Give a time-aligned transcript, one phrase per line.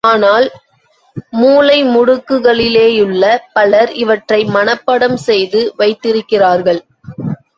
[0.03, 0.45] ஆனால்,
[1.33, 3.23] மூலை முடுக்குகளிலேயுள்ள
[3.53, 6.81] பலர் இவற்றை மனப்பாடம் செய்து வைத்திருக்கிறார்கள்.